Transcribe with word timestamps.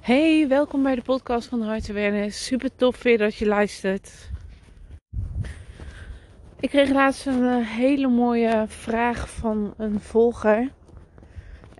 Hey, 0.00 0.48
welkom 0.48 0.82
bij 0.82 0.94
de 0.94 1.02
podcast 1.02 1.48
van 1.48 1.62
Heart 1.62 1.90
Awareness. 1.90 2.44
Super 2.44 2.76
tof 2.76 3.02
weer 3.02 3.18
dat 3.18 3.34
je 3.34 3.46
luistert. 3.46 4.30
Ik 6.60 6.68
kreeg 6.68 6.90
laatst 6.90 7.26
een 7.26 7.42
uh, 7.42 7.66
hele 7.66 8.08
mooie 8.08 8.64
vraag 8.68 9.30
van 9.30 9.74
een 9.76 10.00
volger. 10.00 10.70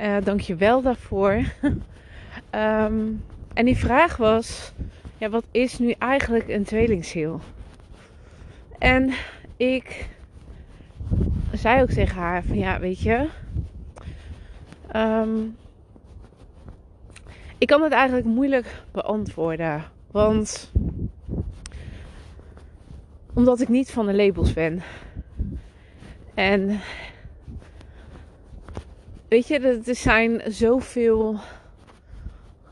Uh, 0.00 0.16
Dank 0.24 0.40
je 0.40 0.54
wel 0.54 0.82
daarvoor. 0.82 1.32
um, 2.50 3.24
en 3.54 3.64
die 3.64 3.76
vraag 3.76 4.16
was: 4.16 4.72
ja, 5.18 5.28
wat 5.28 5.44
is 5.50 5.78
nu 5.78 5.90
eigenlijk 5.98 6.48
een 6.48 6.64
tweelingziel? 6.64 7.40
En 8.78 9.12
ik 9.56 10.08
zei 11.52 11.82
ook 11.82 11.90
tegen 11.90 12.16
haar: 12.16 12.42
van 12.42 12.58
ja, 12.58 12.80
weet 12.80 13.00
je. 13.00 13.28
Um, 14.96 15.56
ik 17.60 17.66
kan 17.66 17.82
het 17.82 17.92
eigenlijk 17.92 18.26
moeilijk 18.26 18.82
beantwoorden. 18.92 19.84
Want 20.10 20.72
omdat 23.34 23.60
ik 23.60 23.68
niet 23.68 23.90
van 23.90 24.06
de 24.06 24.14
labels 24.14 24.52
ben. 24.52 24.82
En 26.34 26.80
weet 29.28 29.46
je, 29.46 29.58
er 29.58 29.94
zijn 29.94 30.42
zoveel 30.52 31.36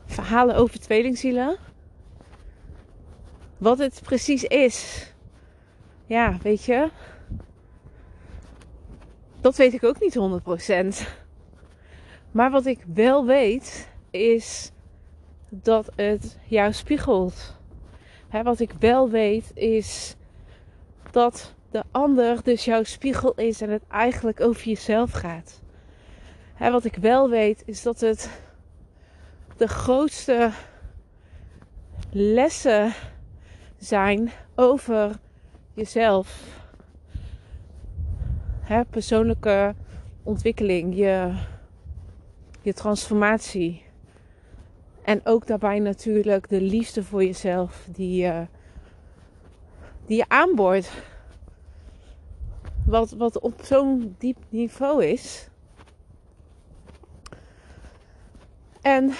verhalen 0.05 0.55
over 0.55 0.79
tweelingzielen. 0.79 1.57
Wat 3.57 3.77
het 3.77 4.01
precies 4.03 4.43
is. 4.43 5.07
Ja, 6.05 6.37
weet 6.41 6.63
je. 6.63 6.89
Dat 9.41 9.55
weet 9.55 9.73
ik 9.73 9.83
ook 9.83 9.99
niet 9.99 10.17
100%. 11.03 11.07
Maar 12.31 12.51
wat 12.51 12.65
ik 12.65 12.83
wel 12.93 13.25
weet 13.25 13.89
is 14.09 14.71
dat 15.49 15.91
het 15.95 16.37
jou 16.45 16.73
spiegelt. 16.73 17.57
wat 18.43 18.59
ik 18.59 18.71
wel 18.79 19.09
weet 19.09 19.51
is 19.53 20.15
dat 21.11 21.55
de 21.71 21.83
ander 21.91 22.43
dus 22.43 22.65
jouw 22.65 22.83
spiegel 22.83 23.33
is 23.33 23.61
en 23.61 23.69
het 23.69 23.83
eigenlijk 23.87 24.41
over 24.41 24.67
jezelf 24.67 25.11
gaat. 25.11 25.61
wat 26.57 26.85
ik 26.85 26.95
wel 26.95 27.29
weet 27.29 27.63
is 27.65 27.81
dat 27.81 27.99
het 27.99 28.41
de 29.57 29.67
grootste 29.67 30.51
lessen 32.11 32.93
zijn 33.77 34.31
over 34.55 35.19
jezelf. 35.73 36.57
persoonlijke 38.89 39.75
ontwikkeling, 40.23 40.95
je, 40.95 41.33
je 42.61 42.73
transformatie. 42.73 43.88
En 45.03 45.21
ook 45.23 45.47
daarbij 45.47 45.79
natuurlijk 45.79 46.49
de 46.49 46.61
liefde 46.61 47.03
voor 47.03 47.23
jezelf 47.23 47.87
die, 47.91 48.25
uh, 48.25 48.41
die 50.05 50.17
je 50.17 50.25
aanboort. 50.27 50.91
Wat, 52.85 53.11
wat 53.11 53.39
op 53.39 53.53
zo'n 53.61 54.15
diep 54.17 54.37
niveau 54.49 55.05
is. 55.05 55.49
En 58.81 59.11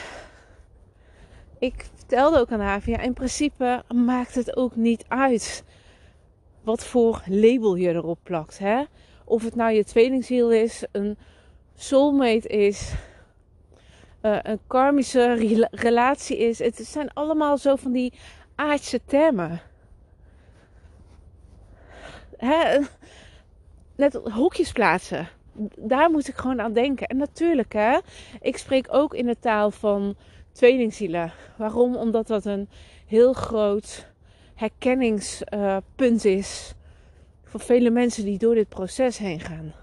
ik 1.59 1.85
vertelde 1.95 2.39
ook 2.39 2.51
aan 2.51 2.59
haar, 2.59 2.81
ja, 2.85 2.99
in 2.99 3.13
principe 3.13 3.83
maakt 3.93 4.35
het 4.35 4.55
ook 4.55 4.75
niet 4.75 5.05
uit 5.07 5.63
wat 6.63 6.85
voor 6.85 7.21
label 7.25 7.75
je 7.75 7.89
erop 7.89 8.19
plakt. 8.23 8.59
Hè? 8.59 8.83
Of 9.25 9.43
het 9.43 9.55
nou 9.55 9.71
je 9.71 9.83
tweelingziel 9.83 10.51
is, 10.51 10.83
een 10.91 11.17
soulmate 11.75 12.47
is, 12.47 12.93
uh, 14.21 14.37
een 14.41 14.59
karmische 14.67 15.33
relatie 15.71 16.37
is. 16.37 16.59
Het 16.59 16.75
zijn 16.75 17.13
allemaal 17.13 17.57
zo 17.57 17.75
van 17.75 17.91
die 17.91 18.13
aardse 18.55 19.01
termen. 19.05 19.61
Hè? 22.37 22.79
Net 23.95 24.13
hokjes 24.13 24.71
plaatsen. 24.71 25.27
Daar 25.75 26.11
moet 26.11 26.27
ik 26.27 26.35
gewoon 26.35 26.61
aan 26.61 26.73
denken. 26.73 27.07
En 27.07 27.17
natuurlijk, 27.17 27.73
hè, 27.73 27.99
ik 28.39 28.57
spreek 28.57 28.87
ook 28.89 29.13
in 29.13 29.25
de 29.25 29.39
taal 29.39 29.71
van 29.71 30.15
tweelingzielen. 30.51 31.31
Waarom? 31.57 31.95
Omdat 31.95 32.27
dat 32.27 32.45
een 32.45 32.69
heel 33.05 33.33
groot 33.33 34.07
herkenningspunt 34.55 36.25
is 36.25 36.73
voor 37.43 37.59
vele 37.59 37.89
mensen 37.89 38.25
die 38.25 38.37
door 38.37 38.55
dit 38.55 38.69
proces 38.69 39.17
heen 39.17 39.39
gaan. 39.39 39.73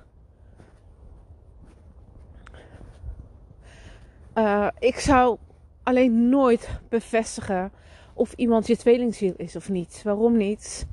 Uh, 4.39 4.69
ik 4.79 4.99
zou 4.99 5.39
alleen 5.83 6.29
nooit 6.29 6.69
bevestigen 6.89 7.73
of 8.15 8.33
iemand 8.33 8.67
je 8.67 8.77
tweelingziel 8.77 9.35
is 9.37 9.57
of 9.57 9.69
niet. 9.69 10.01
Waarom 10.05 10.37
niet? 10.37 10.87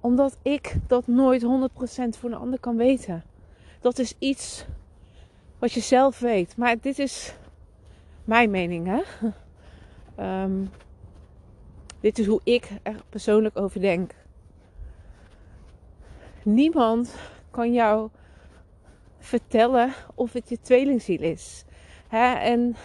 Omdat 0.00 0.38
ik 0.42 0.74
dat 0.86 1.06
nooit 1.06 1.42
100% 1.42 1.46
voor 2.18 2.30
een 2.30 2.36
ander 2.36 2.60
kan 2.60 2.76
weten. 2.76 3.24
Dat 3.80 3.98
is 3.98 4.14
iets 4.18 4.64
wat 5.58 5.72
je 5.72 5.80
zelf 5.80 6.18
weet. 6.18 6.56
Maar 6.56 6.80
dit 6.80 6.98
is 6.98 7.34
mijn 8.24 8.50
mening, 8.50 8.86
hè? 8.86 9.02
Um, 10.42 10.70
dit 12.00 12.18
is 12.18 12.26
hoe 12.26 12.40
ik 12.44 12.68
er 12.82 12.96
persoonlijk 13.08 13.56
over 13.56 13.80
denk. 13.80 14.14
Niemand 16.42 17.14
kan 17.50 17.72
jou 17.72 18.08
vertellen 19.18 19.92
of 20.14 20.32
het 20.32 20.48
je 20.48 20.60
tweelingziel 20.60 21.20
is. 21.20 21.64
Hè? 22.14 22.34
En 22.34 22.76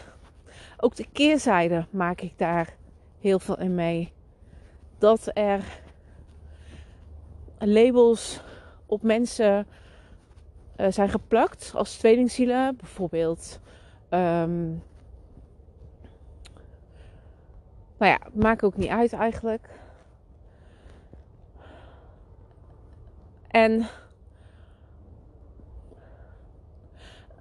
ook 0.78 0.96
de 0.96 1.06
keerzijde 1.12 1.86
maak 1.90 2.22
ik 2.22 2.38
daar 2.38 2.76
heel 3.20 3.40
veel 3.40 3.60
in 3.60 3.76
mee. 3.76 4.14
Dat 4.98 5.32
er 5.34 5.64
labels 7.58 8.42
op 8.86 9.02
mensen 9.02 9.68
uh, 10.78 10.88
zijn 10.90 11.10
geplakt 11.10 11.72
als 11.76 11.98
tweelingzielen. 11.98 12.76
Bijvoorbeeld. 12.76 13.60
Um, 14.10 14.84
nou 17.98 18.12
ja, 18.12 18.20
maakt 18.34 18.64
ook 18.64 18.78
niet 18.78 18.90
uit 18.90 19.14
eigenlijk. 19.14 19.70
En 23.48 23.88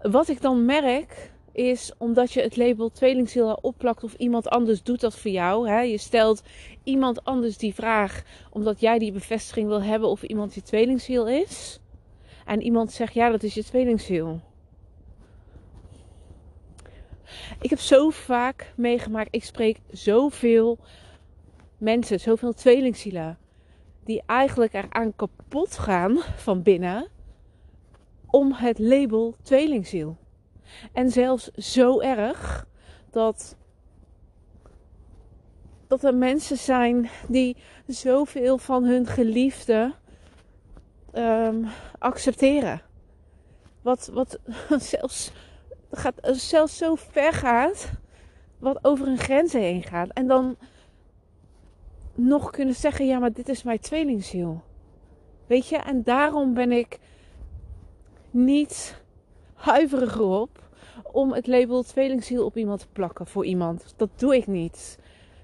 wat 0.02 0.28
ik 0.28 0.40
dan 0.40 0.64
merk 0.64 1.36
is 1.52 1.92
omdat 1.98 2.32
je 2.32 2.42
het 2.42 2.56
label 2.56 2.90
tweelingziel 2.90 3.52
opplakt 3.52 4.04
of 4.04 4.14
iemand 4.14 4.48
anders 4.48 4.82
doet 4.82 5.00
dat 5.00 5.18
voor 5.18 5.30
jou. 5.30 5.68
Hè? 5.68 5.80
Je 5.80 5.98
stelt 5.98 6.42
iemand 6.84 7.24
anders 7.24 7.56
die 7.56 7.74
vraag 7.74 8.22
omdat 8.50 8.80
jij 8.80 8.98
die 8.98 9.12
bevestiging 9.12 9.68
wil 9.68 9.82
hebben 9.82 10.08
of 10.08 10.22
iemand 10.22 10.54
je 10.54 10.62
tweelingziel 10.62 11.28
is. 11.28 11.80
En 12.44 12.62
iemand 12.62 12.92
zegt 12.92 13.14
ja, 13.14 13.30
dat 13.30 13.42
is 13.42 13.54
je 13.54 13.64
tweelingziel. 13.64 14.40
Ik 17.60 17.70
heb 17.70 17.78
zo 17.78 18.10
vaak 18.10 18.72
meegemaakt, 18.76 19.34
ik 19.34 19.44
spreek 19.44 19.78
zoveel 19.90 20.78
mensen, 21.78 22.20
zoveel 22.20 22.52
tweelingzielen, 22.52 23.38
die 24.04 24.22
eigenlijk 24.26 24.72
eraan 24.72 25.16
kapot 25.16 25.78
gaan 25.78 26.18
van 26.18 26.62
binnen 26.62 27.08
om 28.26 28.52
het 28.52 28.78
label 28.78 29.34
tweelingziel. 29.42 30.16
En 30.92 31.10
zelfs 31.10 31.50
zo 31.50 32.00
erg 32.00 32.66
dat, 33.10 33.56
dat 35.86 36.04
er 36.04 36.14
mensen 36.14 36.56
zijn 36.56 37.08
die 37.28 37.56
zoveel 37.86 38.58
van 38.58 38.84
hun 38.84 39.06
geliefde 39.06 39.94
um, 41.12 41.66
accepteren. 41.98 42.82
Wat, 43.82 44.10
wat 44.12 44.38
zelfs, 44.92 45.32
gaat, 45.90 46.14
zelfs 46.22 46.76
zo 46.76 46.94
ver 46.94 47.32
gaat, 47.32 47.90
wat 48.58 48.84
over 48.84 49.06
hun 49.06 49.18
grenzen 49.18 49.60
heen 49.60 49.82
gaat. 49.82 50.08
En 50.12 50.26
dan 50.26 50.56
nog 52.14 52.50
kunnen 52.50 52.74
zeggen: 52.74 53.06
ja, 53.06 53.18
maar 53.18 53.32
dit 53.32 53.48
is 53.48 53.62
mijn 53.62 53.80
tweelingziel. 53.80 54.62
Weet 55.46 55.68
je, 55.68 55.76
en 55.76 56.02
daarom 56.02 56.54
ben 56.54 56.72
ik 56.72 56.98
niet 58.30 59.02
huiverig 59.58 60.18
op 60.18 60.68
om 61.02 61.32
het 61.32 61.46
label 61.46 61.82
tweelingziel 61.82 62.44
op 62.44 62.56
iemand 62.56 62.80
te 62.80 62.86
plakken 62.92 63.26
voor 63.26 63.44
iemand. 63.44 63.94
Dat 63.96 64.08
doe 64.16 64.36
ik 64.36 64.46
niet. 64.46 64.98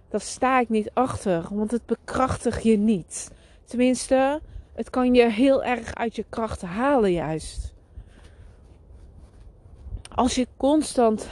Daar 0.08 0.20
sta 0.20 0.60
ik 0.60 0.68
niet 0.68 0.90
achter, 0.92 1.46
want 1.50 1.70
het 1.70 1.86
bekrachtigt 1.86 2.62
je 2.62 2.76
niet. 2.76 3.30
Tenminste, 3.64 4.40
het 4.74 4.90
kan 4.90 5.14
je 5.14 5.30
heel 5.30 5.64
erg 5.64 5.94
uit 5.94 6.16
je 6.16 6.24
krachten 6.28 6.68
halen 6.68 7.12
juist. 7.12 7.74
Als 10.14 10.34
je 10.34 10.46
constant 10.56 11.28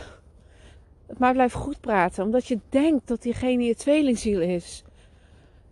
maar 1.18 1.32
blijft 1.32 1.54
goed 1.54 1.80
praten, 1.80 2.24
omdat 2.24 2.46
je 2.46 2.58
denkt 2.68 3.08
dat 3.08 3.22
diegene 3.22 3.62
je 3.62 3.74
tweelingziel 3.74 4.40
is. 4.40 4.84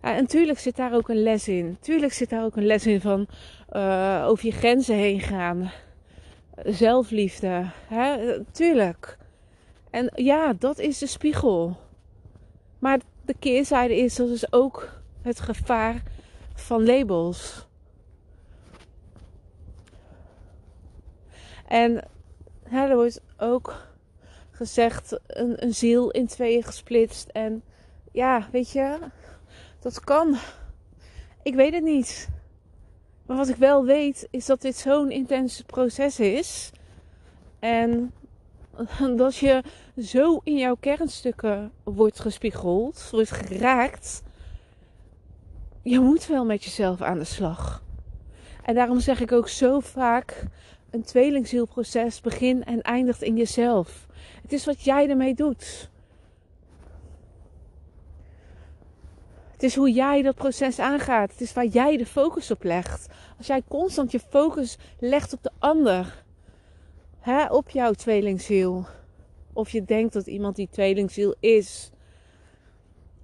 En 0.01 0.27
tuurlijk 0.27 0.59
zit 0.59 0.75
daar 0.75 0.93
ook 0.93 1.09
een 1.09 1.23
les 1.23 1.47
in. 1.47 1.77
Tuurlijk 1.79 2.13
zit 2.13 2.29
daar 2.29 2.43
ook 2.43 2.55
een 2.55 2.65
les 2.65 2.85
in 2.85 3.01
van 3.01 3.27
uh, 3.73 4.25
over 4.27 4.45
je 4.45 4.51
grenzen 4.51 4.95
heen 4.95 5.19
gaan 5.19 5.71
zelfliefde. 6.55 7.71
Hè? 7.87 8.39
Tuurlijk. 8.51 9.17
En 9.89 10.11
ja, 10.15 10.53
dat 10.53 10.79
is 10.79 10.97
de 10.97 11.07
spiegel. 11.07 11.77
Maar 12.79 12.99
de 13.25 13.35
keerzijde 13.39 13.97
is, 13.97 14.15
dat 14.15 14.29
is 14.29 14.53
ook 14.53 15.01
het 15.21 15.39
gevaar 15.39 16.03
van 16.53 16.85
labels. 16.85 17.67
En 21.67 22.07
er 22.71 22.95
wordt 22.95 23.21
ook 23.37 23.87
gezegd 24.51 25.19
een, 25.27 25.63
een 25.63 25.73
ziel 25.73 26.11
in 26.11 26.27
tweeën 26.27 26.63
gesplitst. 26.63 27.27
En 27.27 27.63
ja, 28.11 28.47
weet 28.51 28.71
je, 28.71 28.99
dat 29.79 29.99
kan. 29.99 30.37
Ik 31.43 31.55
weet 31.55 31.73
het 31.73 31.83
niet. 31.83 32.29
Maar 33.31 33.39
wat 33.39 33.49
ik 33.49 33.55
wel 33.55 33.85
weet, 33.85 34.27
is 34.31 34.45
dat 34.45 34.61
dit 34.61 34.75
zo'n 34.75 35.11
intens 35.11 35.61
proces 35.61 36.19
is. 36.19 36.71
En 37.59 38.11
dat 39.15 39.35
je 39.35 39.63
zo 39.97 40.41
in 40.43 40.57
jouw 40.57 40.75
kernstukken 40.79 41.71
wordt 41.83 42.19
gespiegeld, 42.19 43.07
wordt 43.11 43.31
geraakt. 43.31 44.23
Je 45.81 45.99
moet 45.99 46.27
wel 46.27 46.45
met 46.45 46.63
jezelf 46.63 47.01
aan 47.01 47.19
de 47.19 47.23
slag. 47.23 47.83
En 48.63 48.75
daarom 48.75 48.99
zeg 48.99 49.19
ik 49.19 49.31
ook 49.31 49.47
zo 49.47 49.79
vaak: 49.79 50.43
een 50.89 51.03
tweelingzielproces 51.03 52.21
begint 52.21 52.63
en 52.63 52.81
eindigt 52.81 53.21
in 53.21 53.37
jezelf. 53.37 54.07
Het 54.41 54.53
is 54.53 54.65
wat 54.65 54.83
jij 54.83 55.09
ermee 55.09 55.33
doet. 55.33 55.90
Het 59.61 59.69
is 59.69 59.75
hoe 59.75 59.91
jij 59.91 60.21
dat 60.21 60.35
proces 60.35 60.79
aangaat. 60.79 61.31
Het 61.31 61.41
is 61.41 61.53
waar 61.53 61.65
jij 61.65 61.97
de 61.97 62.05
focus 62.05 62.51
op 62.51 62.63
legt. 62.63 63.07
Als 63.37 63.47
jij 63.47 63.61
constant 63.67 64.11
je 64.11 64.19
focus 64.19 64.77
legt 64.99 65.33
op 65.33 65.43
de 65.43 65.51
ander, 65.59 66.23
hè, 67.19 67.45
op 67.45 67.69
jouw 67.69 67.91
tweelingziel, 67.91 68.85
of 69.53 69.69
je 69.69 69.83
denkt 69.83 70.13
dat 70.13 70.27
iemand 70.27 70.55
die 70.55 70.67
tweelingziel 70.71 71.35
is, 71.39 71.91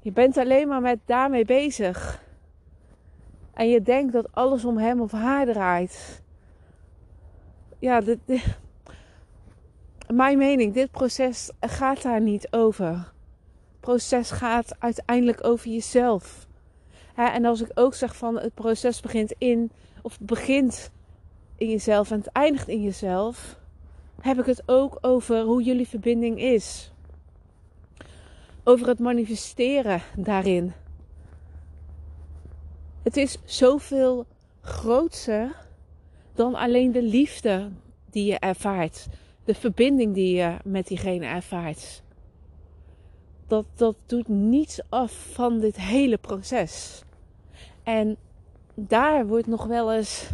je 0.01 0.11
bent 0.11 0.37
alleen 0.37 0.67
maar 0.67 0.81
met 0.81 0.99
daarmee 1.05 1.45
bezig. 1.45 2.23
En 3.53 3.69
je 3.69 3.81
denkt 3.81 4.13
dat 4.13 4.31
alles 4.31 4.65
om 4.65 4.77
hem 4.77 5.01
of 5.01 5.11
haar 5.11 5.45
draait. 5.45 6.23
Ja, 7.79 8.01
dit, 8.01 8.19
mijn 10.13 10.37
mening, 10.37 10.73
dit 10.73 10.91
proces 10.91 11.51
gaat 11.59 12.01
daar 12.01 12.21
niet 12.21 12.47
over. 12.51 13.15
Proces 13.79 14.31
gaat 14.31 14.75
uiteindelijk 14.79 15.43
over 15.43 15.69
jezelf. 15.69 16.47
en 17.15 17.45
als 17.45 17.61
ik 17.61 17.71
ook 17.73 17.93
zeg 17.93 18.15
van 18.15 18.39
het 18.39 18.53
proces 18.53 18.99
begint 18.99 19.33
in, 19.37 19.71
of 20.01 20.19
begint 20.19 20.91
in 21.57 21.69
jezelf 21.69 22.11
en 22.11 22.17
het 22.17 22.31
eindigt 22.31 22.67
in 22.67 22.81
jezelf, 22.81 23.59
heb 24.21 24.39
ik 24.39 24.45
het 24.45 24.63
ook 24.65 24.97
over 25.01 25.41
hoe 25.41 25.63
jullie 25.63 25.87
verbinding 25.87 26.41
is. 26.41 26.91
Over 28.63 28.87
het 28.87 28.99
manifesteren 28.99 30.01
daarin. 30.15 30.73
Het 33.03 33.17
is 33.17 33.37
zoveel 33.45 34.25
groter 34.61 35.55
dan 36.33 36.55
alleen 36.55 36.91
de 36.91 37.03
liefde 37.03 37.71
die 38.09 38.25
je 38.25 38.39
ervaart 38.39 39.07
de 39.47 39.55
verbinding 39.55 40.13
die 40.13 40.35
je 40.35 40.57
met 40.63 40.87
diegene 40.87 41.25
ervaart. 41.25 42.03
Dat, 43.47 43.65
dat 43.75 43.95
doet 44.05 44.27
niets 44.27 44.79
af 44.89 45.11
van 45.11 45.59
dit 45.59 45.75
hele 45.75 46.17
proces. 46.17 47.01
En 47.83 48.17
daar 48.73 49.27
wordt 49.27 49.47
nog 49.47 49.65
wel 49.65 49.93
eens 49.93 50.29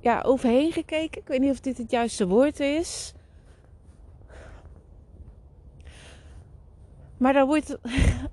ja, 0.00 0.20
overheen 0.20 0.72
gekeken. 0.72 1.20
Ik 1.20 1.28
weet 1.28 1.40
niet 1.40 1.50
of 1.50 1.60
dit 1.60 1.78
het 1.78 1.90
juiste 1.90 2.26
woord 2.26 2.60
is. 2.60 3.12
Maar 7.16 7.32
daar 7.32 7.46
wordt 7.46 7.78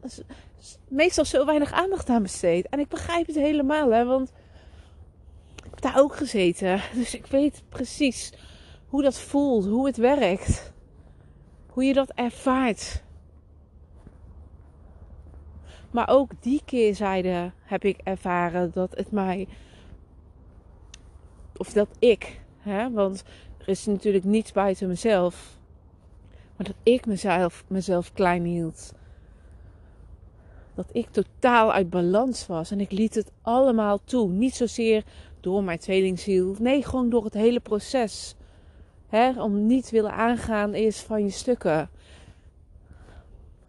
meestal 0.88 1.26
zo 1.26 1.46
weinig 1.46 1.72
aandacht 1.72 2.10
aan 2.10 2.22
besteed. 2.22 2.68
En 2.70 2.80
ik 2.80 2.88
begrijp 2.88 3.28
het 3.28 3.36
helemaal, 3.36 3.92
hè, 3.92 4.06
want 4.06 4.32
ik 5.56 5.64
heb 5.70 5.82
daar 5.82 6.00
ook 6.00 6.16
gezeten. 6.16 6.82
Dus 6.94 7.16
ik 7.16 7.26
weet 7.26 7.64
precies 7.70 8.34
hoe 8.88 9.02
dat 9.02 9.20
voelt, 9.20 9.66
hoe 9.66 9.86
het 9.86 9.98
werkt, 9.98 10.74
hoe 11.68 11.84
je 11.84 11.94
dat 11.94 12.10
ervaart. 12.10 13.04
Maar 15.96 16.10
ook 16.10 16.32
die 16.40 16.62
keerzijde 16.66 17.52
heb 17.64 17.84
ik 17.84 18.00
ervaren 18.04 18.72
dat 18.74 18.96
het 18.96 19.12
mij, 19.12 19.48
of 21.58 21.74
dat 21.74 21.88
ik, 22.00 22.42
hè, 22.58 22.92
want 22.92 23.24
er 23.58 23.68
is 23.68 23.86
natuurlijk 23.86 24.24
niets 24.24 24.52
buiten 24.52 24.88
mezelf, 24.88 25.58
maar 26.56 26.68
dat 26.68 26.76
ik 26.84 27.06
mezelf, 27.06 27.64
mezelf 27.68 28.14
klein 28.14 28.44
hield. 28.44 28.94
Dat 30.74 30.90
ik 30.92 31.08
totaal 31.12 31.74
uit 31.74 31.90
balans 31.90 32.48
was 32.48 32.72
en 32.72 32.80
ik 32.80 32.92
liet 32.92 33.16
het 33.16 33.32
allemaal 33.42 34.00
toe. 34.04 34.30
Niet 34.30 34.56
zozeer 34.56 35.04
door 35.40 35.64
mijn 35.64 35.80
tweelingziel, 35.80 36.56
nee, 36.60 36.84
gewoon 36.84 37.10
door 37.10 37.24
het 37.24 37.34
hele 37.34 37.60
proces. 37.60 38.36
Hè, 39.08 39.42
om 39.42 39.66
niet 39.66 39.90
willen 39.90 40.14
aangaan 40.14 40.74
is 40.74 41.00
van 41.00 41.24
je 41.24 41.32
stukken. 41.32 41.90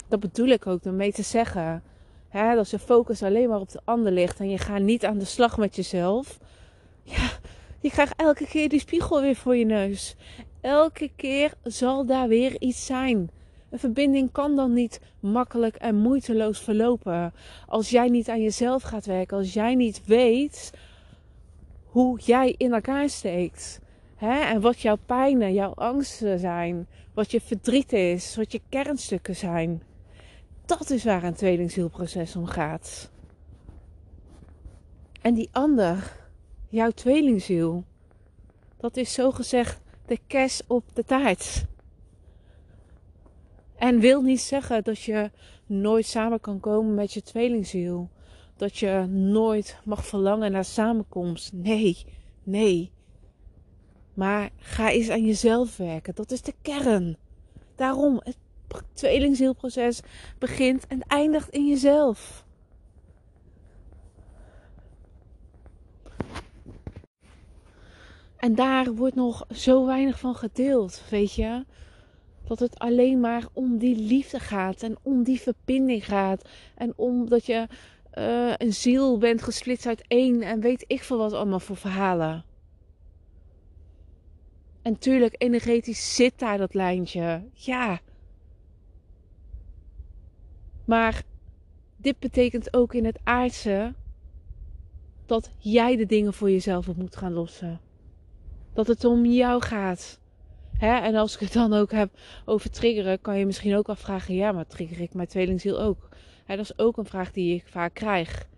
Dat 0.08 0.20
bedoel 0.20 0.48
ik 0.48 0.66
ook 0.66 0.84
ermee 0.84 1.12
te 1.12 1.22
zeggen. 1.22 1.82
Hè, 2.28 2.56
als 2.56 2.70
je 2.70 2.78
focus 2.78 3.22
alleen 3.22 3.48
maar 3.48 3.60
op 3.60 3.70
de 3.70 3.80
ander 3.84 4.12
ligt 4.12 4.40
en 4.40 4.50
je 4.50 4.58
gaat 4.58 4.80
niet 4.80 5.04
aan 5.04 5.18
de 5.18 5.24
slag 5.24 5.58
met 5.58 5.76
jezelf. 5.76 6.38
Ja, 7.02 7.30
je 7.80 7.90
krijgt 7.90 8.16
elke 8.16 8.46
keer 8.46 8.68
die 8.68 8.80
spiegel 8.80 9.20
weer 9.20 9.36
voor 9.36 9.56
je 9.56 9.64
neus. 9.64 10.16
Elke 10.60 11.10
keer 11.16 11.52
zal 11.62 12.06
daar 12.06 12.28
weer 12.28 12.60
iets 12.60 12.86
zijn. 12.86 13.30
Een 13.70 13.78
verbinding 13.78 14.32
kan 14.32 14.56
dan 14.56 14.72
niet 14.72 15.00
makkelijk 15.20 15.76
en 15.76 15.96
moeiteloos 15.96 16.60
verlopen. 16.60 17.32
Als 17.66 17.90
jij 17.90 18.08
niet 18.08 18.28
aan 18.28 18.42
jezelf 18.42 18.82
gaat 18.82 19.06
werken, 19.06 19.36
als 19.36 19.52
jij 19.52 19.74
niet 19.74 20.02
weet 20.06 20.72
hoe 21.84 22.20
jij 22.20 22.54
in 22.56 22.72
elkaar 22.72 23.08
steekt. 23.08 23.80
Hè? 24.16 24.40
En 24.40 24.60
wat 24.60 24.80
jouw 24.80 24.98
pijnen, 25.06 25.52
jouw 25.52 25.74
angsten 25.74 26.38
zijn. 26.38 26.86
Wat 27.14 27.30
je 27.30 27.40
verdriet 27.40 27.92
is. 27.92 28.36
Wat 28.36 28.52
je 28.52 28.60
kernstukken 28.68 29.36
zijn. 29.36 29.82
Dat 30.66 30.90
is 30.90 31.04
waar 31.04 31.24
een 31.24 31.34
tweelingzielproces 31.34 32.36
om 32.36 32.46
gaat. 32.46 33.10
En 35.20 35.34
die 35.34 35.48
ander, 35.52 36.16
jouw 36.68 36.90
tweelingziel, 36.90 37.84
dat 38.76 38.96
is 38.96 39.12
zogezegd 39.12 39.80
de 40.06 40.18
kes 40.26 40.62
op 40.66 40.84
de 40.94 41.04
taart. 41.04 41.64
En 43.76 44.00
wil 44.00 44.22
niet 44.22 44.40
zeggen 44.40 44.84
dat 44.84 45.00
je 45.02 45.30
nooit 45.66 46.06
samen 46.06 46.40
kan 46.40 46.60
komen 46.60 46.94
met 46.94 47.12
je 47.12 47.22
tweelingziel. 47.22 48.10
Dat 48.56 48.76
je 48.76 49.06
nooit 49.08 49.78
mag 49.84 50.06
verlangen 50.06 50.52
naar 50.52 50.64
samenkomst. 50.64 51.52
Nee, 51.52 52.04
nee. 52.42 52.92
Maar 54.14 54.50
ga 54.56 54.90
eens 54.90 55.08
aan 55.08 55.24
jezelf 55.24 55.76
werken. 55.76 56.14
Dat 56.14 56.30
is 56.30 56.42
de 56.42 56.54
kern. 56.62 57.16
Daarom, 57.74 58.20
het 58.24 58.36
tweelingzielproces 58.92 60.00
begint 60.38 60.86
en 60.86 61.00
eindigt 61.00 61.48
in 61.48 61.68
jezelf. 61.68 62.44
En 68.36 68.54
daar 68.54 68.94
wordt 68.94 69.14
nog 69.14 69.46
zo 69.50 69.86
weinig 69.86 70.18
van 70.18 70.34
gedeeld, 70.34 71.02
weet 71.10 71.34
je. 71.34 71.64
Dat 72.44 72.58
het 72.58 72.78
alleen 72.78 73.20
maar 73.20 73.46
om 73.52 73.78
die 73.78 73.96
liefde 73.96 74.38
gaat 74.38 74.82
en 74.82 74.96
om 75.02 75.22
die 75.22 75.40
verbinding 75.40 76.04
gaat. 76.04 76.48
En 76.74 76.92
om 76.96 77.28
dat 77.28 77.46
je 77.46 77.66
uh, 78.14 78.52
een 78.56 78.72
ziel 78.72 79.18
bent 79.18 79.42
gesplitst 79.42 79.86
uit 79.86 80.04
één 80.08 80.42
en 80.42 80.60
weet 80.60 80.84
ik 80.86 81.02
veel 81.02 81.18
wat 81.18 81.32
allemaal 81.32 81.60
voor 81.60 81.76
verhalen. 81.76 82.44
En 84.82 84.98
tuurlijk, 84.98 85.34
energetisch 85.38 86.14
zit 86.14 86.38
daar 86.38 86.58
dat 86.58 86.74
lijntje. 86.74 87.42
Ja. 87.52 88.00
Maar 90.86 91.22
dit 91.96 92.18
betekent 92.18 92.74
ook 92.74 92.94
in 92.94 93.04
het 93.04 93.18
aardse 93.24 93.94
dat 95.26 95.50
jij 95.58 95.96
de 95.96 96.06
dingen 96.06 96.34
voor 96.34 96.50
jezelf 96.50 96.88
op 96.88 96.96
moet 96.96 97.16
gaan 97.16 97.32
lossen. 97.32 97.80
Dat 98.72 98.86
het 98.86 99.04
om 99.04 99.24
jou 99.24 99.62
gaat. 99.62 100.20
Hè? 100.78 100.96
En 100.98 101.14
als 101.14 101.34
ik 101.34 101.40
het 101.40 101.52
dan 101.52 101.72
ook 101.72 101.92
heb 101.92 102.10
over 102.44 102.70
triggeren, 102.70 103.20
kan 103.20 103.38
je 103.38 103.46
misschien 103.46 103.76
ook 103.76 103.88
afvragen: 103.88 104.34
ja, 104.34 104.52
maar 104.52 104.66
trigger 104.66 105.00
ik 105.00 105.14
mijn 105.14 105.28
tweelingziel 105.28 105.80
ook? 105.80 106.08
Dat 106.46 106.58
is 106.58 106.78
ook 106.78 106.96
een 106.96 107.06
vraag 107.06 107.32
die 107.32 107.54
ik 107.54 107.66
vaak 107.66 107.94
krijg. 107.94 108.48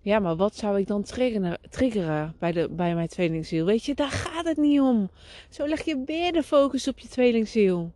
Ja, 0.00 0.18
maar 0.18 0.36
wat 0.36 0.56
zou 0.56 0.78
ik 0.78 0.86
dan 0.86 1.02
triggeren, 1.02 1.58
triggeren 1.70 2.34
bij, 2.38 2.52
de, 2.52 2.68
bij 2.70 2.94
mijn 2.94 3.08
tweelingziel? 3.08 3.64
Weet 3.64 3.84
je, 3.84 3.94
daar 3.94 4.10
gaat 4.10 4.44
het 4.44 4.56
niet 4.56 4.80
om. 4.80 5.10
Zo 5.50 5.66
leg 5.68 5.82
je 5.84 6.02
weer 6.06 6.32
de 6.32 6.42
focus 6.42 6.88
op 6.88 6.98
je 6.98 7.08
tweelingziel. 7.08 7.92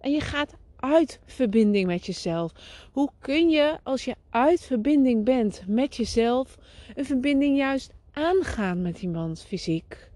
En 0.00 0.10
je 0.10 0.20
gaat 0.20 0.54
uit 0.76 1.20
verbinding 1.24 1.86
met 1.86 2.06
jezelf. 2.06 2.52
Hoe 2.92 3.10
kun 3.18 3.48
je, 3.48 3.78
als 3.82 4.04
je 4.04 4.14
uit 4.30 4.60
verbinding 4.60 5.24
bent 5.24 5.62
met 5.66 5.96
jezelf, 5.96 6.58
een 6.94 7.04
verbinding 7.04 7.56
juist 7.56 7.92
aangaan 8.12 8.82
met 8.82 9.02
iemand 9.02 9.42
fysiek? 9.42 10.10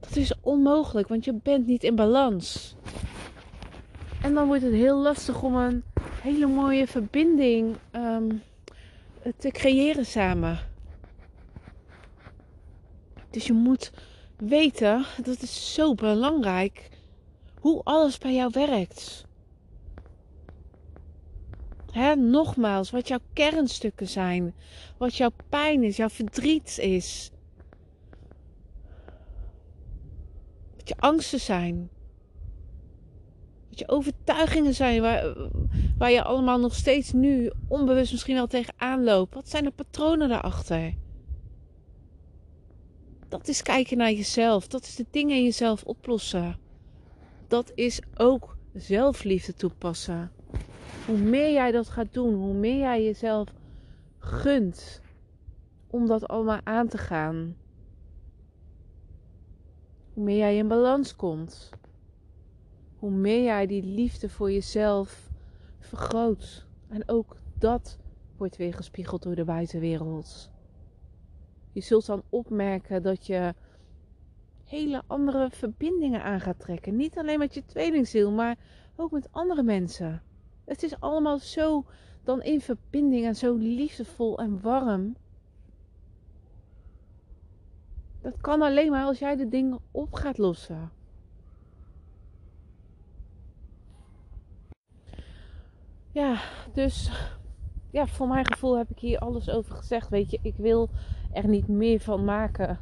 Dat 0.00 0.16
is 0.16 0.34
onmogelijk, 0.40 1.08
want 1.08 1.24
je 1.24 1.34
bent 1.42 1.66
niet 1.66 1.84
in 1.84 1.94
balans. 1.94 2.74
En 4.22 4.34
dan 4.34 4.46
wordt 4.46 4.62
het 4.62 4.72
heel 4.72 4.96
lastig 4.96 5.42
om 5.42 5.54
een 5.54 5.82
hele 6.22 6.46
mooie 6.46 6.86
verbinding 6.86 7.76
ehm, 7.90 8.34
te 9.36 9.50
creëren 9.50 10.06
samen. 10.06 10.58
Dus 13.30 13.46
je 13.46 13.52
moet 13.52 13.92
weten, 14.36 15.04
dat 15.22 15.42
is 15.42 15.74
zo 15.74 15.94
belangrijk, 15.94 16.90
hoe 17.60 17.80
alles 17.84 18.18
bij 18.18 18.34
jou 18.34 18.50
werkt. 18.52 19.24
Nogmaals, 22.16 22.90
wat 22.90 23.08
jouw 23.08 23.20
kernstukken 23.32 24.08
zijn, 24.08 24.54
wat 24.96 25.16
jouw 25.16 25.30
pijn 25.48 25.82
is, 25.82 25.96
jouw 25.96 26.08
verdriet 26.08 26.78
is, 26.78 27.30
wat 30.76 30.88
je 30.88 30.94
angsten 30.96 31.40
zijn, 31.40 31.90
wat 33.68 33.78
je 33.78 33.88
overtuigingen 33.88 34.74
zijn, 34.74 35.00
waar, 35.00 35.36
waar 35.98 36.10
je 36.10 36.22
allemaal 36.22 36.58
nog 36.58 36.74
steeds 36.74 37.12
nu 37.12 37.52
onbewust 37.68 38.12
misschien 38.12 38.34
wel 38.34 38.46
tegenaan 38.46 39.04
loopt. 39.04 39.34
Wat 39.34 39.48
zijn 39.48 39.64
de 39.64 39.70
patronen 39.70 40.28
daarachter? 40.28 40.94
Dat 43.28 43.48
is 43.48 43.62
kijken 43.62 43.96
naar 43.96 44.12
jezelf. 44.12 44.68
Dat 44.68 44.82
is 44.82 44.94
de 44.94 45.06
dingen 45.10 45.36
in 45.36 45.42
jezelf 45.42 45.82
oplossen. 45.84 46.58
Dat 47.48 47.72
is 47.74 48.00
ook 48.16 48.56
zelfliefde 48.74 49.54
toepassen. 49.54 50.32
Hoe 51.06 51.18
meer 51.18 51.52
jij 51.52 51.70
dat 51.70 51.88
gaat 51.88 52.12
doen, 52.12 52.34
hoe 52.34 52.54
meer 52.54 52.78
jij 52.78 53.04
jezelf 53.04 53.48
gunt 54.18 55.00
om 55.86 56.06
dat 56.06 56.28
allemaal 56.28 56.60
aan 56.64 56.88
te 56.88 56.98
gaan. 56.98 57.56
Hoe 60.12 60.24
meer 60.24 60.36
jij 60.36 60.56
in 60.56 60.68
balans 60.68 61.16
komt. 61.16 61.70
Hoe 62.98 63.10
meer 63.10 63.42
jij 63.42 63.66
die 63.66 63.82
liefde 63.82 64.28
voor 64.28 64.52
jezelf 64.52 65.30
vergroot. 65.78 66.66
En 66.88 67.08
ook 67.08 67.36
dat 67.58 67.98
wordt 68.36 68.56
weer 68.56 68.74
gespiegeld 68.74 69.22
door 69.22 69.34
de 69.34 69.44
buitenwereld. 69.44 70.50
Je 71.72 71.80
zult 71.80 72.06
dan 72.06 72.22
opmerken 72.28 73.02
dat 73.02 73.26
je 73.26 73.54
hele 74.64 75.02
andere 75.06 75.50
verbindingen 75.50 76.22
aan 76.22 76.40
gaat 76.40 76.60
trekken. 76.60 76.96
Niet 76.96 77.18
alleen 77.18 77.38
met 77.38 77.54
je 77.54 77.64
tweelingziel, 77.64 78.30
maar 78.30 78.56
ook 78.96 79.10
met 79.10 79.28
andere 79.30 79.62
mensen. 79.62 80.22
Het 80.64 80.82
is 80.82 81.00
allemaal 81.00 81.38
zo 81.38 81.84
dan 82.24 82.42
in 82.42 82.60
verbinding 82.60 83.26
en 83.26 83.36
zo 83.36 83.56
liefdevol 83.56 84.38
en 84.38 84.60
warm. 84.60 85.16
Dat 88.20 88.40
kan 88.40 88.62
alleen 88.62 88.90
maar 88.90 89.04
als 89.04 89.18
jij 89.18 89.36
de 89.36 89.48
dingen 89.48 89.78
op 89.90 90.12
gaat 90.14 90.38
lossen. 90.38 90.90
Ja, 96.10 96.40
dus 96.72 97.10
ja, 97.90 98.06
voor 98.06 98.28
mijn 98.28 98.46
gevoel 98.46 98.76
heb 98.76 98.90
ik 98.90 98.98
hier 98.98 99.18
alles 99.18 99.50
over 99.50 99.74
gezegd. 99.74 100.08
Weet 100.08 100.30
je, 100.30 100.38
ik 100.42 100.56
wil 100.56 100.90
er 101.32 101.48
niet 101.48 101.68
meer 101.68 102.00
van 102.00 102.24
maken 102.24 102.78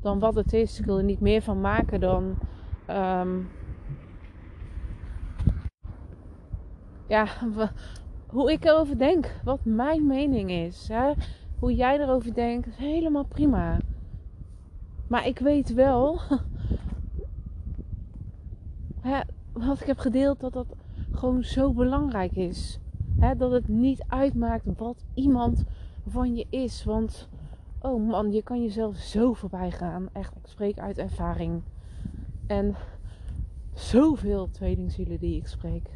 dan 0.00 0.18
wat 0.18 0.34
het 0.34 0.52
is. 0.52 0.78
Ik 0.78 0.84
wil 0.84 0.98
er 0.98 1.04
niet 1.04 1.20
meer 1.20 1.42
van 1.42 1.60
maken 1.60 2.00
dan. 2.00 2.38
Um, 2.90 3.48
ja, 7.06 7.26
hoe 8.26 8.52
ik 8.52 8.64
erover 8.64 8.98
denk. 8.98 9.34
Wat 9.44 9.64
mijn 9.64 10.06
mening 10.06 10.50
is. 10.50 10.88
Hè? 10.88 11.12
Hoe 11.58 11.74
jij 11.74 12.00
erover 12.00 12.34
denkt, 12.34 12.66
is 12.66 12.76
helemaal 12.76 13.24
prima. 13.24 13.78
Maar 15.06 15.26
ik 15.26 15.38
weet 15.38 15.74
wel. 15.74 16.20
hè, 19.00 19.20
wat 19.52 19.80
ik 19.80 19.86
heb 19.86 19.98
gedeeld, 19.98 20.40
dat 20.40 20.52
dat 20.52 20.66
gewoon 21.12 21.44
zo 21.44 21.72
belangrijk 21.72 22.32
is. 22.32 22.78
Hè, 23.18 23.36
dat 23.36 23.50
het 23.50 23.68
niet 23.68 24.04
uitmaakt 24.08 24.64
wat 24.76 25.04
iemand 25.14 25.64
van 26.06 26.34
je 26.34 26.46
is. 26.50 26.84
Want 26.84 27.28
oh 27.80 28.08
man, 28.08 28.32
je 28.32 28.42
kan 28.42 28.62
jezelf 28.62 28.96
zo 28.96 29.32
voorbij 29.32 29.70
gaan. 29.70 30.08
Echt, 30.12 30.36
ik 30.36 30.46
spreek 30.46 30.78
uit 30.78 30.98
ervaring. 30.98 31.62
En 32.46 32.74
zoveel 33.74 34.50
tweelingzielen 34.50 35.18
die 35.18 35.36
ik 35.36 35.46
spreek. 35.46 35.95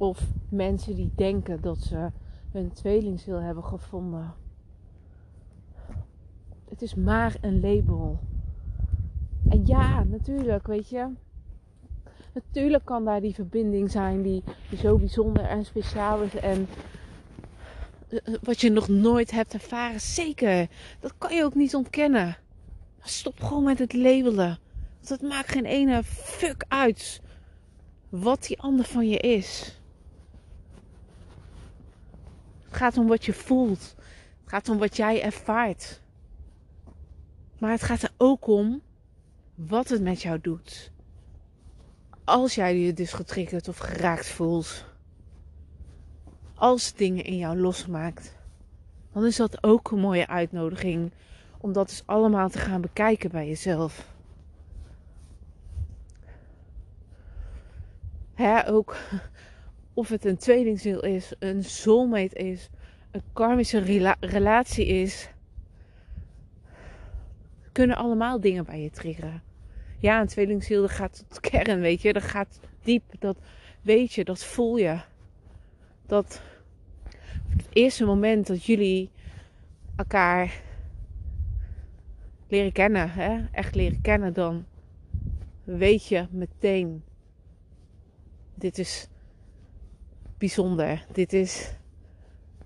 Of 0.00 0.20
mensen 0.48 0.94
die 0.94 1.10
denken 1.14 1.60
dat 1.60 1.78
ze 1.78 2.10
hun 2.52 2.72
tweelingziel 2.72 3.40
hebben 3.40 3.64
gevonden. 3.64 4.34
Het 6.68 6.82
is 6.82 6.94
maar 6.94 7.36
een 7.40 7.60
label. 7.60 8.18
En 9.48 9.66
ja, 9.66 10.04
natuurlijk, 10.04 10.66
weet 10.66 10.88
je. 10.88 11.08
Natuurlijk 12.34 12.84
kan 12.84 13.04
daar 13.04 13.20
die 13.20 13.34
verbinding 13.34 13.90
zijn 13.90 14.22
die 14.22 14.42
zo 14.76 14.98
bijzonder 14.98 15.44
en 15.44 15.64
speciaal 15.64 16.22
is. 16.22 16.34
En 16.34 16.68
eh, 18.08 18.34
wat 18.42 18.60
je 18.60 18.70
nog 18.70 18.88
nooit 18.88 19.30
hebt 19.30 19.54
ervaren. 19.54 20.00
Zeker. 20.00 20.68
Dat 21.00 21.14
kan 21.18 21.34
je 21.34 21.44
ook 21.44 21.54
niet 21.54 21.74
ontkennen. 21.74 22.36
Maar 22.98 23.08
stop 23.08 23.40
gewoon 23.40 23.64
met 23.64 23.78
het 23.78 23.92
labelen. 23.92 24.58
Want 24.96 25.08
het 25.08 25.22
maakt 25.22 25.50
geen 25.50 25.66
ene 25.66 26.02
fuck 26.04 26.64
uit 26.68 27.20
wat 28.08 28.42
die 28.46 28.60
ander 28.60 28.84
van 28.84 29.08
je 29.08 29.18
is. 29.18 29.79
Het 32.70 32.78
gaat 32.78 32.98
om 32.98 33.06
wat 33.06 33.24
je 33.24 33.32
voelt. 33.32 33.94
Het 34.40 34.48
gaat 34.48 34.68
om 34.68 34.78
wat 34.78 34.96
jij 34.96 35.22
ervaart. 35.22 36.00
Maar 37.58 37.70
het 37.70 37.82
gaat 37.82 38.02
er 38.02 38.12
ook 38.16 38.46
om 38.46 38.82
wat 39.54 39.88
het 39.88 40.02
met 40.02 40.22
jou 40.22 40.40
doet. 40.40 40.92
Als 42.24 42.54
jij 42.54 42.78
je 42.78 42.92
dus 42.92 43.12
getriggerd 43.12 43.68
of 43.68 43.78
geraakt 43.78 44.28
voelt 44.28 44.84
als 46.54 46.94
dingen 46.94 47.24
in 47.24 47.36
jou 47.36 47.58
losmaakt, 47.58 48.36
dan 49.12 49.26
is 49.26 49.36
dat 49.36 49.62
ook 49.62 49.90
een 49.90 50.00
mooie 50.00 50.26
uitnodiging 50.26 51.12
om 51.58 51.72
dat 51.72 51.88
dus 51.88 52.02
allemaal 52.06 52.48
te 52.48 52.58
gaan 52.58 52.80
bekijken 52.80 53.30
bij 53.30 53.46
jezelf. 53.46 54.06
Hè, 58.34 58.68
ook 58.68 58.96
of 60.00 60.08
het 60.08 60.24
een 60.24 60.36
tweelingziel 60.36 61.00
is, 61.00 61.32
een 61.38 61.64
soulmate 61.64 62.34
is, 62.34 62.70
een 63.10 63.22
karmische 63.32 63.78
relatie 64.20 64.86
is, 64.86 65.30
kunnen 67.72 67.96
allemaal 67.96 68.40
dingen 68.40 68.64
bij 68.64 68.82
je 68.82 68.90
triggeren. 68.90 69.42
Ja, 69.98 70.20
een 70.20 70.26
tweelingziel 70.26 70.80
dat 70.80 70.90
gaat 70.90 71.24
tot 71.28 71.40
kern, 71.40 71.80
weet 71.80 72.02
je, 72.02 72.12
dat 72.12 72.22
gaat 72.22 72.60
diep, 72.82 73.02
dat 73.18 73.38
weet 73.82 74.12
je, 74.12 74.24
dat 74.24 74.44
voel 74.44 74.76
je. 74.76 75.00
Dat 76.06 76.42
het 77.48 77.66
eerste 77.72 78.04
moment 78.04 78.46
dat 78.46 78.64
jullie 78.64 79.10
elkaar 79.96 80.62
leren 82.48 82.72
kennen, 82.72 83.10
hè? 83.10 83.44
echt 83.52 83.74
leren 83.74 84.00
kennen, 84.00 84.32
dan 84.32 84.64
weet 85.64 86.06
je 86.06 86.26
meteen: 86.30 87.02
dit 88.54 88.78
is 88.78 89.08
bijzonder. 90.40 91.04
Dit 91.12 91.32
is 91.32 91.74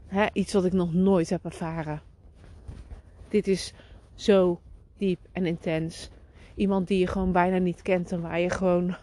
hè, 0.07 0.27
iets 0.33 0.53
wat 0.53 0.65
ik 0.65 0.73
nog 0.73 0.93
nooit 0.93 1.31
heb 1.31 1.45
ervaren. 1.45 2.03
Dit 3.29 3.49
is 3.49 3.73
zo 4.15 4.61
diep 4.97 5.19
en 5.33 5.47
intens. 5.47 6.11
Iemand 6.55 6.89
die 6.89 6.99
je 6.99 7.07
gewoon 7.07 7.33
bijna 7.33 7.59
niet 7.59 7.83
kent 7.83 8.13
en 8.13 8.21
waar 8.21 8.41
je 8.41 8.51
gewoon 8.51 8.97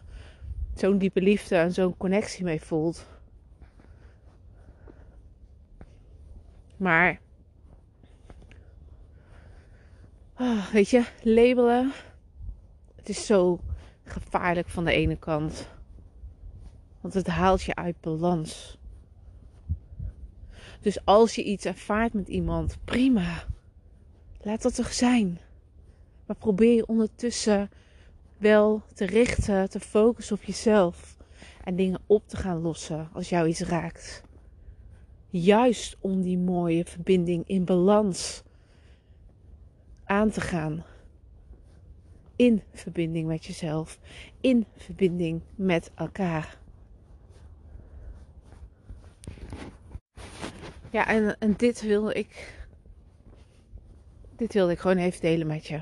zo'n 0.75 0.97
diepe 0.97 1.21
liefde 1.21 1.55
en 1.55 1.73
zo'n 1.73 1.97
connectie 1.97 2.43
mee 2.43 2.61
voelt. 2.61 3.07
Maar, 6.77 7.19
oh, 10.37 10.71
weet 10.71 10.89
je, 10.89 11.05
labelen, 11.21 11.91
het 12.95 13.09
is 13.09 13.25
zo 13.25 13.59
gevaarlijk 14.03 14.69
van 14.69 14.85
de 14.85 14.91
ene 14.91 15.17
kant. 15.17 15.67
Want 17.01 17.13
het 17.13 17.27
haalt 17.27 17.61
je 17.61 17.75
uit 17.75 18.01
balans. 18.01 18.77
Dus 20.81 21.05
als 21.05 21.35
je 21.35 21.43
iets 21.43 21.65
ervaart 21.65 22.13
met 22.13 22.27
iemand, 22.27 22.77
prima. 22.85 23.45
Laat 24.41 24.61
dat 24.61 24.77
er 24.77 24.91
zijn. 24.91 25.39
Maar 26.25 26.35
probeer 26.35 26.75
je 26.75 26.87
ondertussen 26.87 27.69
wel 28.37 28.81
te 28.93 29.05
richten, 29.05 29.69
te 29.69 29.79
focussen 29.79 30.35
op 30.35 30.43
jezelf. 30.43 31.17
En 31.63 31.75
dingen 31.75 32.01
op 32.05 32.27
te 32.27 32.37
gaan 32.37 32.61
lossen 32.61 33.09
als 33.13 33.29
jou 33.29 33.47
iets 33.47 33.61
raakt. 33.61 34.23
Juist 35.29 35.97
om 35.99 36.21
die 36.21 36.37
mooie 36.37 36.85
verbinding 36.85 37.47
in 37.47 37.65
balans 37.65 38.43
aan 40.05 40.29
te 40.29 40.41
gaan. 40.41 40.83
In 42.35 42.61
verbinding 42.73 43.27
met 43.27 43.45
jezelf. 43.45 43.99
In 44.41 44.65
verbinding 44.75 45.41
met 45.55 45.91
elkaar. 45.95 46.60
Ja, 50.91 51.07
en, 51.07 51.39
en 51.39 51.53
dit 51.57 51.81
wilde 51.81 52.13
ik. 52.13 52.59
Dit 54.35 54.53
wilde 54.53 54.71
ik 54.71 54.79
gewoon 54.79 54.97
even 54.97 55.21
delen 55.21 55.47
met 55.47 55.67
je. 55.67 55.81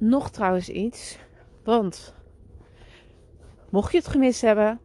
nog 0.00 0.30
trouwens 0.30 0.68
iets. 0.68 1.18
Want 1.64 2.14
mocht 3.70 3.92
je 3.92 3.98
het 3.98 4.06
gemist 4.06 4.40
hebben, 4.40 4.80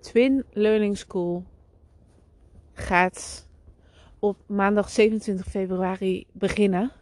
Twin 0.00 0.44
Learning 0.52 0.98
School 0.98 1.44
gaat 2.72 3.48
op 4.18 4.36
maandag 4.46 4.90
27 4.90 5.46
februari 5.46 6.26
beginnen. 6.32 6.92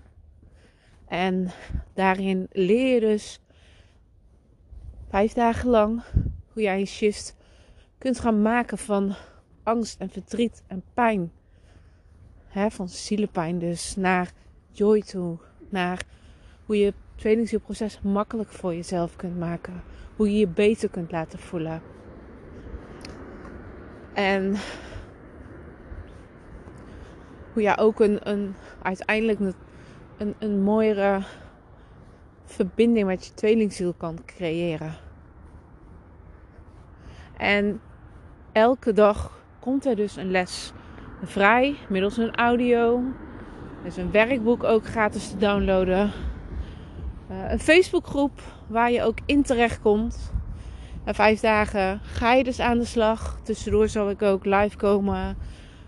En 1.07 1.51
daarin 1.95 2.47
leer 2.51 2.95
je 2.95 3.01
dus 3.01 3.41
vijf 5.09 5.33
dagen 5.33 5.71
lang 5.71 6.03
hoe 6.53 6.63
jij 6.63 6.81
een 6.81 6.87
shift 6.87 7.37
kunt 7.99 8.21
gaan 8.21 8.43
maken 8.43 8.79
van 8.79 9.15
angst 9.63 10.01
en 10.01 10.11
verdriet 10.11 10.63
en 10.67 10.83
pijn. 10.95 11.33
He, 12.47 12.71
van 12.71 12.89
zielepijn 12.89 13.59
dus 13.59 13.97
naar 13.97 14.33
joy 14.71 15.03
toe. 15.03 15.39
Naar 15.69 16.03
hoe 16.65 16.79
je 16.79 16.85
het 16.85 16.95
tweelingzielproces 17.15 18.01
makkelijk 18.01 18.51
voor 18.51 18.75
jezelf 18.75 19.17
kunt 19.17 19.39
maken. 19.39 19.83
Hoe 20.17 20.33
je 20.33 20.39
je 20.39 20.47
beter 20.47 20.89
kunt 20.89 21.11
laten 21.11 21.39
voelen. 21.39 21.83
En 24.13 24.57
hoe 27.53 27.63
je 27.63 27.77
ook 27.77 28.01
een, 28.01 28.31
een 28.31 28.55
uiteindelijk 28.83 29.41
een, 30.17 30.35
een 30.39 30.63
mooiere 30.63 31.23
verbinding 32.49 33.07
met 33.07 33.27
je 33.27 33.35
tweelingziel 33.35 33.93
kan 33.93 34.19
creëren. 34.27 34.95
En 37.37 37.81
elke 38.53 38.93
dag 38.93 39.43
komt 39.61 39.87
er 39.87 39.97
dus 39.97 40.17
een 40.17 40.31
les 40.31 40.73
vrij 41.23 41.77
middels 41.89 42.17
een 42.17 42.35
audio. 42.35 43.03
Er 43.81 43.87
is 43.87 43.97
een 43.97 44.11
werkboek 44.11 44.65
ook 44.65 44.87
gratis 44.87 45.31
te 45.31 45.37
downloaden. 45.37 46.13
Uh, 47.31 47.51
een 47.51 47.61
Facebookgroep 47.61 48.41
waar 48.67 48.91
je 48.91 49.03
ook 49.03 49.19
in 49.27 49.43
terecht 49.43 49.81
komt. 49.81 50.33
Na 51.05 51.15
vijf 51.15 51.41
dagen 51.41 52.01
ga 52.03 52.33
je 52.33 52.45
dus 52.45 52.61
aan 52.61 52.79
de 52.79 52.85
slag. 52.85 53.41
Tussendoor 53.43 53.89
zal 53.89 54.11
ik 54.11 54.23
ook 54.23 54.45
live 54.45 54.77
komen. 54.77 55.37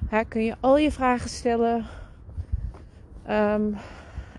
Hè, 0.09 0.25
kun 0.25 0.45
je 0.45 0.57
al 0.61 0.79
je 0.79 0.90
vragen 0.90 1.31
stellen. 1.31 1.87
Um, 3.31 3.76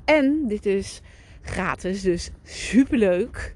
en 0.05 0.47
dit 0.47 0.65
is 0.65 1.01
gratis, 1.41 2.01
dus 2.01 2.31
super 2.43 2.97
leuk. 2.97 3.55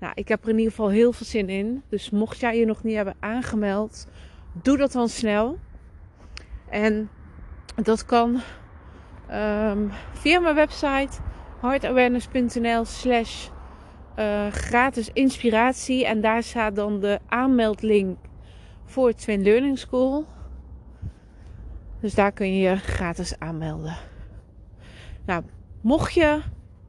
Nou, 0.00 0.12
ik 0.14 0.28
heb 0.28 0.42
er 0.42 0.48
in 0.48 0.58
ieder 0.58 0.70
geval 0.70 0.90
heel 0.90 1.12
veel 1.12 1.26
zin 1.26 1.48
in. 1.48 1.82
Dus 1.88 2.10
mocht 2.10 2.40
jij 2.40 2.58
je 2.58 2.66
nog 2.66 2.82
niet 2.82 2.94
hebben 2.94 3.16
aangemeld, 3.20 4.06
doe 4.62 4.76
dat 4.76 4.92
dan 4.92 5.08
snel. 5.08 5.58
En 6.70 7.10
dat 7.74 8.04
kan 8.04 8.40
um, 9.30 9.90
via 10.12 10.40
mijn 10.40 10.54
website 10.54 11.20
heartawareness.nl 11.60 12.84
slash 12.84 13.48
uh, 14.18 14.46
gratis 14.46 15.10
inspiratie. 15.12 16.06
En 16.06 16.20
daar 16.20 16.42
staat 16.42 16.76
dan 16.76 17.00
de 17.00 17.18
aanmeldlink 17.28 18.18
voor 18.84 19.12
Twin 19.12 19.42
Learning 19.42 19.78
School. 19.78 20.26
Dus 22.00 22.14
daar 22.14 22.32
kun 22.32 22.54
je 22.54 22.68
je 22.68 22.76
gratis 22.76 23.38
aanmelden. 23.38 23.96
Nou, 25.26 25.42
mocht 25.80 26.14
je 26.14 26.40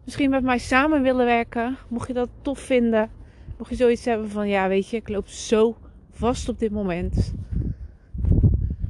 misschien 0.09 0.29
met 0.29 0.43
mij 0.43 0.57
samen 0.57 1.01
willen 1.01 1.25
werken, 1.25 1.77
mocht 1.87 2.07
je 2.07 2.13
dat 2.13 2.29
tof 2.41 2.59
vinden, 2.59 3.09
mocht 3.57 3.69
je 3.69 3.75
zoiets 3.75 4.05
hebben 4.05 4.29
van 4.29 4.47
ja, 4.47 4.67
weet 4.67 4.89
je, 4.89 4.97
ik 4.97 5.09
loop 5.09 5.27
zo 5.27 5.77
vast 6.11 6.49
op 6.49 6.59
dit 6.59 6.71
moment. 6.71 7.33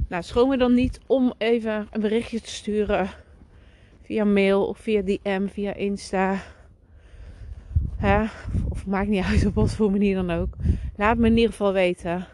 Nou, 0.08 0.22
schroom 0.22 0.48
me 0.48 0.56
dan 0.56 0.74
niet 0.74 1.00
om 1.06 1.34
even 1.38 1.88
een 1.90 2.00
berichtje 2.00 2.40
te 2.40 2.50
sturen 2.50 3.10
via 4.02 4.24
mail 4.24 4.66
of 4.66 4.78
via 4.78 5.02
DM, 5.02 5.46
via 5.46 5.74
Insta. 5.74 6.36
Of 8.68 8.86
maakt 8.86 9.08
niet 9.08 9.24
uit 9.24 9.46
op 9.46 9.54
wat 9.54 9.74
voor 9.74 9.90
manier 9.90 10.14
dan 10.14 10.30
ook. 10.30 10.54
Laat 10.96 11.18
me 11.18 11.26
in 11.26 11.36
ieder 11.36 11.50
geval 11.50 11.72
weten. 11.72 12.26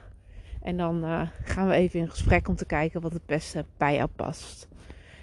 En 0.63 0.77
dan 0.77 1.05
uh, 1.05 1.23
gaan 1.45 1.69
we 1.69 1.75
even 1.75 2.01
in 2.01 2.11
gesprek 2.11 2.49
om 2.49 2.57
te 2.57 2.67
kijken 2.67 3.01
wat 3.01 3.13
het 3.13 3.27
beste 3.27 3.65
bij 3.77 3.95
jou 3.95 4.09
past. 4.17 4.69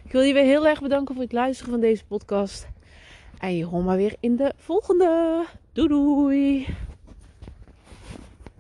Ik 0.04 0.12
wil 0.12 0.22
je 0.22 0.34
weer 0.34 0.44
heel 0.44 0.68
erg 0.68 0.82
bedanken 0.82 1.16
voor 1.16 1.24
het 1.24 1.34
luisteren 1.34 1.72
van 1.72 1.82
deze 1.82 2.06
podcast. 2.06 2.68
En 3.44 3.56
je 3.56 3.66
hoort 3.66 3.86
maar 3.86 3.98
weer 3.98 4.16
in 4.20 4.36
de 4.36 4.54
volgende. 4.58 5.46
Doei 5.74 5.88
doei! 5.88 6.68